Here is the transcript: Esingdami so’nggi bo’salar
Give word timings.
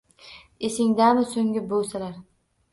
Esingdami 0.69 1.27
so’nggi 1.35 1.65
bo’salar 1.71 2.21